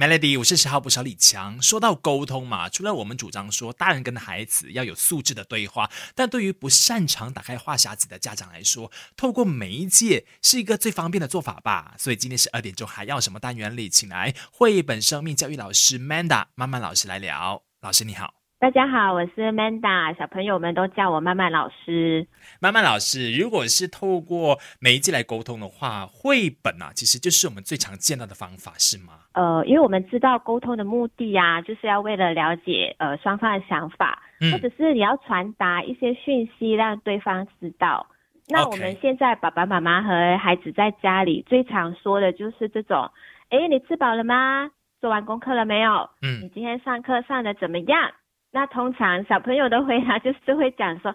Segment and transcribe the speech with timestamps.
[0.00, 1.60] Melody，我是十号不少李强。
[1.60, 11.96] 说到沟通嘛，除了我们主张说大人跟孩子要有素质的对话，但对于不擅长打开话匣子的家长来说，透过媒介是一个最方便的做法吧。
[11.98, 17.62] 所以今天十二点钟还要什么单元里，请来绘本生命教育老师 Manda 妈妈老师来聊。
[17.82, 18.39] 老师你好。
[18.60, 22.26] 大家好，我是 Manda，小朋友们都叫我曼曼老师。
[22.60, 29.14] 曼曼老师，如果是透过媒介来沟通的话，绘本啊，其实就是我们最常见到的方法，是吗？
[29.32, 38.06] 呃，因为我们知道沟通的目的呀，就是要为了了解呃双方的想法，或者是你要传达一些讯息让对方知道。
[38.46, 43.10] 那我们现在爸爸妈妈和孩子在家里最常说的就是这种：
[43.48, 44.70] 哎，你吃饱了吗？
[45.00, 46.10] 做完功课了没有？
[46.20, 48.10] 嗯，你今天上课上的怎么样？
[48.52, 51.14] 那通常小朋友的回答就是会讲说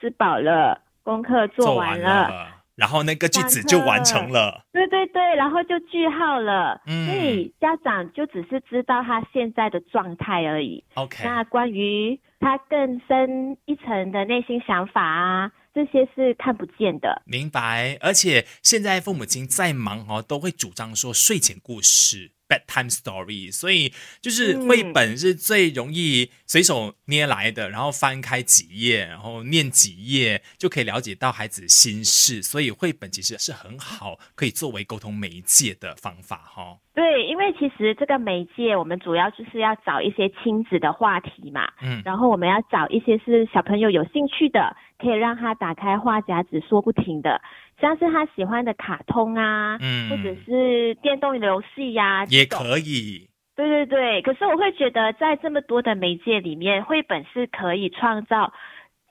[0.00, 4.64] 吃饱了，功课做完了，然后那个句子就完成了。
[4.72, 6.80] 对对对，然后就句号了。
[6.86, 10.84] 嗯，所以家长就只是知道他现在的状态而已。
[10.94, 17.22] OK，那关于他更深一层的内心想法啊，这些是看不见的。
[17.24, 17.98] 明白。
[18.00, 22.32] 而且现在父母亲再忙哦，都会主张说睡前故事。
[22.48, 36.78] Bedtime story，所以就是绘本是最容易随手捏来的，然后翻开几页，然后念几页就可以了解到孩子心事，所以绘本其实是很好可以作为沟通媒介的方法哈。
[36.94, 47.42] 对，因为其实这个媒介我们主要就是要找一些亲子的话题嘛，嗯，然后我们要找一些是小朋友有兴趣的，可以让他打开话匣子说不停的。
[47.80, 53.28] 像是他喜欢的卡通啊，嗯，或者是电动游戏呀，也可以。
[53.54, 58.52] 对对对，可是我会觉得，在这么多的媒介里面，绘本是可以创造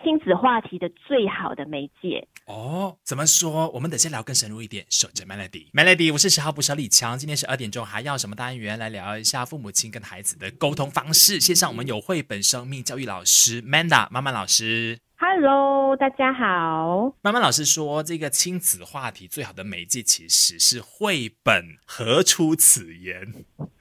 [0.04, 2.28] 亲子话题的最好的媒介。
[2.46, 3.70] 哦，怎么说？
[3.70, 4.86] 我们等下聊更深入一点。
[4.90, 7.18] 守着 Melody，Melody，我是十号捕手李强。
[7.18, 11.40] 今天十二点钟，还要什么单元来聊一下父母亲跟孩子的沟通方式？
[11.40, 15.00] 线上我们有绘本生命教育老师 Manda 妈妈老师。
[15.18, 17.14] Hello，大家好。
[17.22, 23.22] 妈妈老师说，这个亲子话题最好的媒介其实是绘本，何出此言？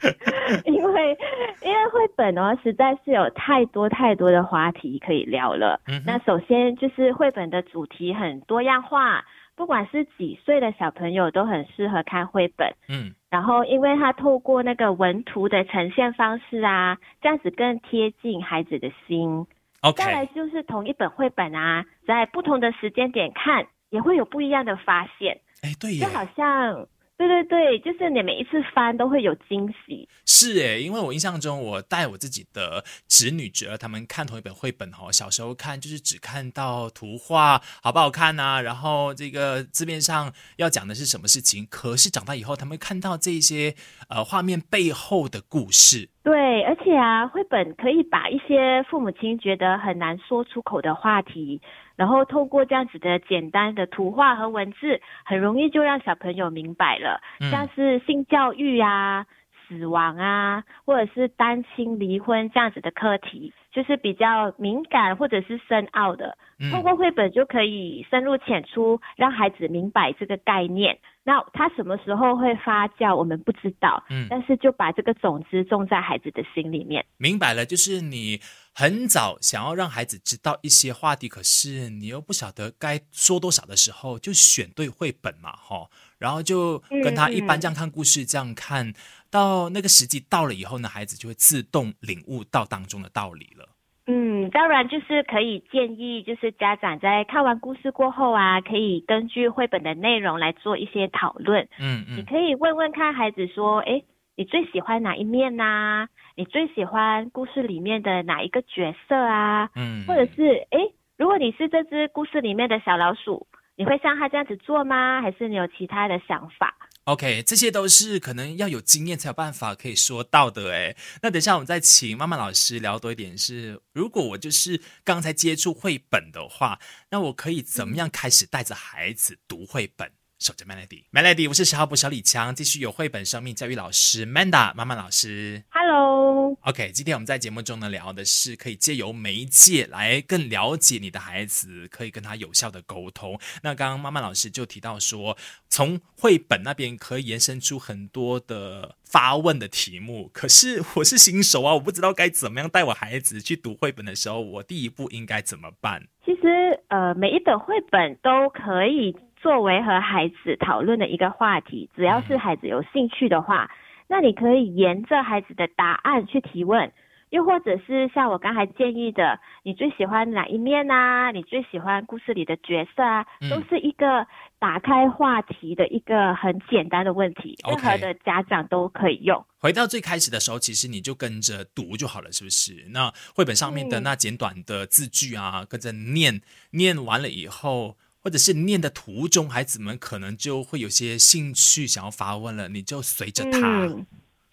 [0.64, 1.18] 因为，
[1.62, 5.80] 因为绘本哦，实在是有太多太多的话题可以聊了。
[6.06, 9.24] 那首先就是绘本的主题很多样化，
[9.56, 12.72] 不管是几岁的小朋友都很适合看绘本。
[12.88, 19.46] 嗯，然后因为它透过那个文图的呈现方式啊，这样子更贴近孩子的心。
[19.92, 25.40] 再来就是同一本绘本啊，在不同的时间点看，也会有不一样的发现。
[25.62, 26.86] 哎，对呀，就好像。
[27.16, 30.08] 对对对，就是你每一次翻都会有惊喜。
[30.26, 43.76] 是诶，因为我印象中，我带我自己的侄女侄儿他们看同一本绘本哦，小时候看就是只看到图画好不好看呐，然后这个字面上要讲的是什么事情，可是长大以后他们看到这些
[44.08, 46.10] 呃画面背后的故事。
[46.24, 51.60] 对，而且啊，绘本可以把一些父母亲觉得很难说出口的话题。
[51.96, 57.20] 然后透过这样子的简单的图画和文字，很容易就让小朋友明白了，
[57.50, 59.26] 像是性教育啊、
[59.68, 66.38] 死亡啊，或者是单亲离婚这样子的课题，就是比较敏感或者是深奥的，
[66.70, 70.96] 通过绘本就可以深入浅出，让孩子明白这个概念。
[71.24, 77.04] 那它什么时候会发酵，我们不知道，嗯，但是就把这个种子种在孩子的心里面。
[77.16, 78.40] 明白了，就是你
[78.74, 85.88] 很早想要让孩子知道一些话题，可是你又不晓得该说多少的时候，就选对绘本嘛，哈，
[86.24, 88.90] 然后就跟他一般这样看故事，这样看
[89.30, 93.68] 到那个时机到了以后呢，孩子就会自动领悟到当中的道理了。
[94.06, 101.68] 嗯，当然就是可以建议，就是家长在看完故事过后啊，可以根据绘本的内容来做一些讨论。
[101.78, 104.02] 嗯嗯，你可以问问看孩子说，哎，
[104.36, 106.06] 你最喜欢哪一面呐？
[106.36, 109.70] 你最喜欢故事里面的哪一个角色啊？
[109.74, 110.78] 嗯，或者是，哎，
[111.16, 113.46] 如果你是这只故事里面的小老鼠，
[113.76, 115.20] 你会像他这样子做吗？
[115.20, 120.96] 还是你有其他的想法？OK，这些都是可能要有经验才有办法可以说到的诶。
[121.22, 126.78] 那等一下我们再请妈妈老师聊多一点，是如果我就是刚才接触绘本的话，
[127.10, 130.12] 那我可以怎么样开始带着孩子读绘本？
[130.38, 136.23] 守着 Melody，Melody，我是十号部小李强，继续有绘本生命教育老师 Manda 妈妈老师，Hello。
[136.62, 143.38] OK，今天我们在节目中呢聊的是可以借由媒介来更了解你的孩子，可以跟他有效的沟通。
[143.62, 145.36] 那刚刚妈妈老师就提到说，
[145.68, 150.30] 从绘本那边可以延伸出很多的发问的题目。
[150.32, 156.02] 可是我是新手啊，我不知道该怎么样带我孩子去读绘本的时候，我第一步应该怎么办？
[156.24, 159.16] 其实呃，每一本绘本都可以。
[159.44, 163.70] 作为和孩子讨论的一个话题，只要是孩子有兴趣的话，
[164.08, 166.92] 那你可以沿着孩子的答案去提问。
[167.30, 171.32] 又或者是像我刚才建议的，你最喜欢哪一面啊？
[171.32, 173.26] 你最喜欢故事里的角色啊？
[173.50, 174.24] 都是一个
[174.60, 179.44] 打开话题的一个很简单的问题，任何的家长都可以用。
[179.58, 182.86] 回到最开始的时候，其实你就跟着读就好了，是不是？
[182.90, 186.40] 那绘本上面的那简短的字句啊，跟着念，
[186.70, 193.86] 念完了以后，或者是念的途中，孩子们可能就会有些兴趣想要发问了，你就随着他。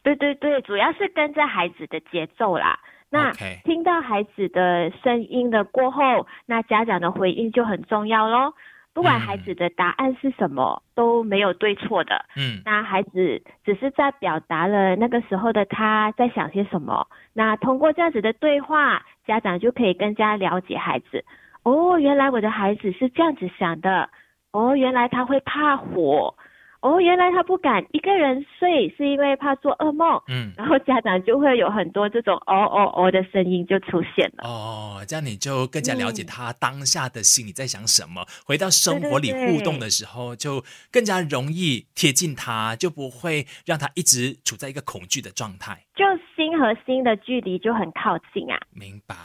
[0.04, 2.78] 对对对，主要是跟着孩子的节奏啦。
[3.10, 3.32] 那
[3.64, 8.54] 听到孩子的声音的过后，那家长的回应就很重要喽。
[8.94, 12.26] 不管孩子的答案是什么，都没有对错的。
[12.36, 17.08] 嗯，那孩子只是在表达了那个时候的他在想些什么。
[17.32, 21.24] 那通过这样子的对话，家长就可以更加了解孩子。
[21.64, 24.10] 哦，原来我的孩子是这样子想的。
[24.52, 26.36] 哦，原来他会怕火。
[26.82, 30.20] 哦，原来他不敢一个人睡，是因为怕做噩梦。
[30.28, 34.50] 嗯，然后家长就会有很多这种哦哦哦的声音就出现了。
[34.50, 38.26] 哦，这样你就更加了解他当下的心里在想什么。
[38.44, 45.86] 回到生活里互动的时候，就更加容易贴近他，就不会让他一直处在一个恐惧的状态。
[45.96, 46.04] 就
[46.36, 48.60] 心和心的距离就很靠近啊。
[48.74, 49.16] 明白。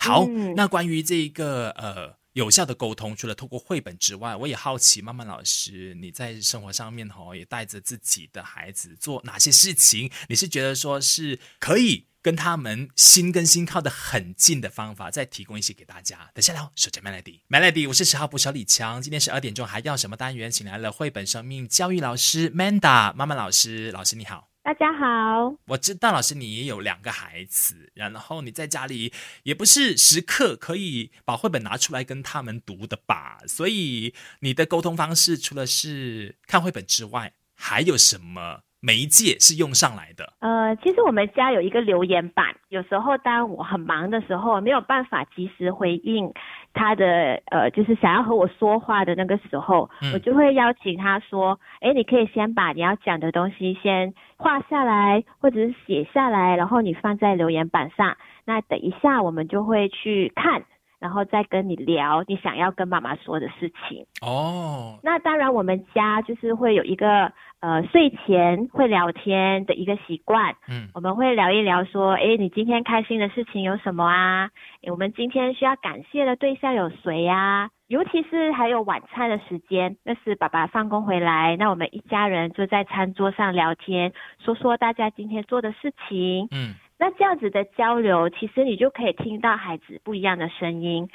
[0.00, 0.26] 好，
[0.56, 2.16] 那关于这个呃。
[2.36, 10.12] 有效的沟通，除了透过绘本之外，我也好奇，曼曼老师，你在生活上面吼，也带着自己的孩子做哪些事情？
[10.28, 16.30] 你是觉得说是可以跟他们心跟心靠得很近的方法，再提供一些给大家。
[16.34, 19.00] 等下聊，守着 Melody，Melody，我是十号部小李强。
[19.00, 20.50] 今天十二点钟还要什么单元？
[20.50, 24.50] 请来了绘本生命教育老师 Manda 曼曼老师，老师你好。
[24.66, 29.12] 大家好，我知道老师你也有两个孩子，然后你在家里
[29.44, 33.38] 也不是时刻可以把绘本拿出来跟他们读的吧？
[33.46, 40.32] 所以你的沟通方式除了是看绘本之外，还有什么媒介是用上来的？
[40.40, 46.32] 呃，其实我们家有一个留言板，有时候当我很忙的时候，没有办法及时回应。
[46.78, 58.18] 他的呃，就是想要和我说话的那个时候，我就会邀请他说：“哎，你可以先把你要讲的东西先画下来，或者是写下来，然后你放在留言板上。
[58.44, 60.64] 那等一下我们就会去看，
[61.06, 67.32] 然后再跟你聊你想要跟妈妈说的事情。”哦，那当然，我们家就是会有一个。
[67.60, 74.50] 呃，睡前会聊天的一个习惯，嗯，我们会聊一聊说，哎，你今天开心的事情有什么啊？
[74.90, 77.70] 我们今天需要感谢的对象有谁呀？
[77.88, 91.08] 尤其是还有晚餐的时间，那是爸爸放工回来，那我们一家人就在餐桌上聊天，说说大家今天做的事情，嗯，那这样子的交流，其实你就可以听到孩子不一样的声音，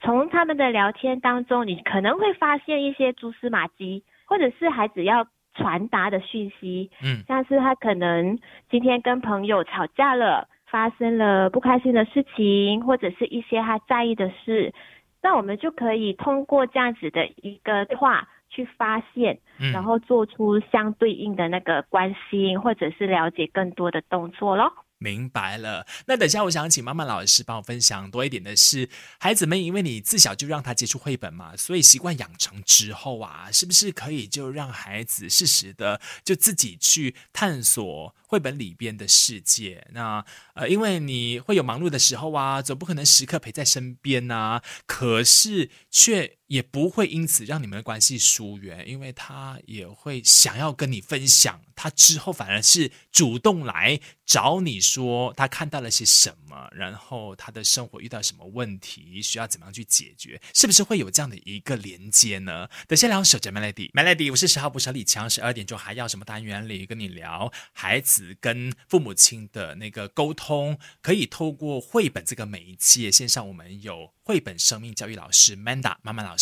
[0.00, 5.26] 从他们的聊天当中，你可能会发现一些蛛丝马迹，或者是孩子要。
[5.52, 8.38] 传达的讯息，嗯，像是他可能
[8.70, 14.72] 今天跟朋友吵架了，发生了不开心的事情，或者是一些他在意的事，
[15.20, 19.40] 那我们就可以通过这样子的一个对话去发现，
[19.72, 24.72] 然后做出相对应的那个关心，或者是了解更多的动作咯。
[25.02, 28.86] 明白了，那等下我想请妈妈老师帮我分享多一点的是，
[29.18, 39.88] 孩子们因为你自小就让他接触绘本嘛，所以习惯养成之后啊，是不是可以就让孩子适时的就自己去探索绘本里边的世界？
[39.92, 46.39] 那呃，因为你会有忙碌的时候啊，总不可能时刻陪在身边呐，可是却。
[46.50, 62.68] 也不会因此让你们的关系疏远，因为他也会想要跟你分享，他之后反而是主动来找你说他看到了些什么，然后他的生活遇到什么问题，需要怎么样去解决，是不是会有这样的一个连接呢？
[62.88, 74.12] 等下聊守着 Melody，Melody，我是十号不小李强，十二点钟还要什么单元里跟你聊孩子跟父母亲的那个沟通，可以透过绘本这个媒介，线上我们有。
[74.22, 76.39] 绘本生命教育老师 Manda 妈妈老师，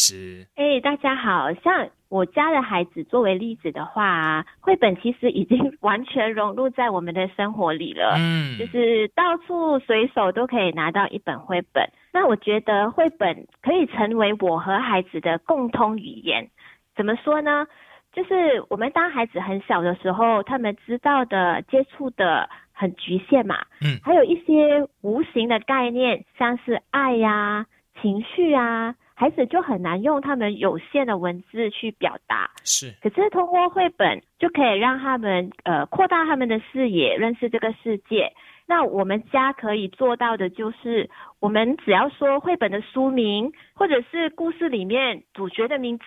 [0.55, 1.53] 哎，大家好！
[1.55, 8.15] 像我家的孩子作为例子的话，绘本其实已经完全融入在我们的生活里了。
[8.17, 11.85] 嗯，就是到处随手都可以拿到一本绘本。
[12.13, 16.49] 那我觉得绘本可以成为我和孩子的共通语言。
[16.95, 17.67] 怎么说呢？
[18.13, 22.49] 就是我们当孩子很小的时候，他们知道的、接触的。
[22.81, 27.67] 很局限嘛，嗯，还有一些无形的概念，像是爱呀、
[28.01, 32.49] 情绪啊，孩子就很难用他们有限的文字去表达。
[32.63, 38.33] 是，可是通过绘本就可以让他们呃扩大他们的视野，认识这个世界。
[38.65, 41.11] 那我们家可以做到的就是，
[41.41, 46.05] 我们只要说绘本的书名，或者是故事里面主角的名字。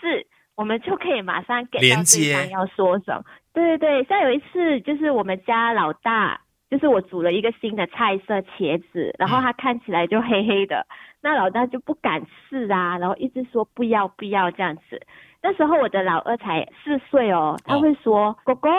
[0.55, 6.39] 我们就可以马上给到对方要说什么，对对对，像有一次就是我们家老大，
[6.71, 10.87] 就是我煮了一个新的菜色茄子，然后它看起来就黑黑的，
[11.21, 15.01] 那老大就不敢试啊，然后一直说不要不要这样子。
[15.43, 18.69] 那时候我的老二才四岁哦，他会说：“哥哥，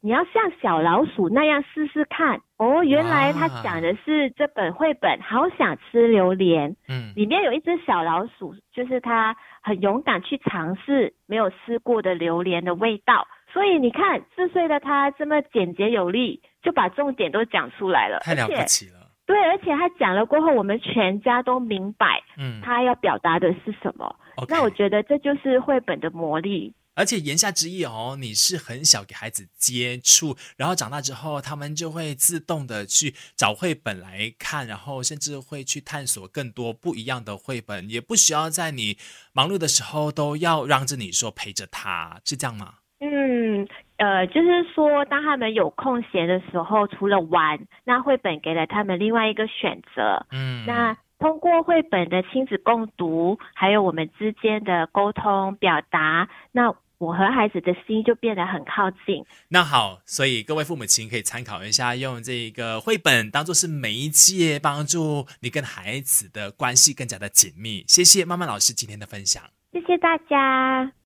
[0.00, 13.26] 你要像小老鼠那样试试看。”哦，原来他讲的是这本绘本《好想吃榴莲》，嗯，里面有一只小老鼠，就是它很勇敢去尝试没有吃过的榴莲的味道。
[13.52, 19.12] 所以你看，四岁的他这么简洁有力，就把重点都讲出来了，太了不起了。
[19.26, 24.16] 对，而且他讲了过后，我们全家都明白，嗯，他要表达的是什么。
[24.48, 26.74] 那我觉得这就是绘本的魔力。
[26.96, 38.96] 而且言下之意哦，你是很小给孩子接触，然后长大之后，他们就会自动的去找绘本来看，然后甚至会去探索更多不一样的绘本，也不需要在你
[39.32, 42.74] 忙碌的时候都要让着你说陪着他，是这样吗？
[43.96, 50.26] 嗯，呃，就是说，当他们有空闲的时候，除了玩，那绘本给了他们另外一个选择。
[50.30, 56.74] 嗯，那通过绘本的亲子共读，还有我们之间的沟通表达，那。
[56.98, 59.22] 我和孩子的心就变得很靠近。
[59.48, 67.84] 那好，所以各位父母亲可以参考一下，用这个绘本当做是媒介，帮助你跟孩子的关系更加的紧密。
[67.88, 70.94] 谢谢曼曼老师今天的分享，谢谢大家。